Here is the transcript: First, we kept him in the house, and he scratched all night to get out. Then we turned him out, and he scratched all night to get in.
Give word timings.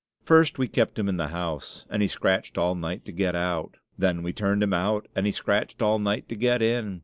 First, 0.25 0.57
we 0.57 0.67
kept 0.67 0.97
him 0.97 1.07
in 1.07 1.17
the 1.17 1.27
house, 1.27 1.85
and 1.87 2.01
he 2.01 2.07
scratched 2.07 2.57
all 2.57 2.73
night 2.73 3.05
to 3.05 3.11
get 3.11 3.35
out. 3.35 3.77
Then 3.99 4.23
we 4.23 4.33
turned 4.33 4.63
him 4.63 4.73
out, 4.73 5.07
and 5.15 5.27
he 5.27 5.31
scratched 5.31 5.79
all 5.83 5.99
night 5.99 6.27
to 6.29 6.35
get 6.35 6.59
in. 6.63 6.99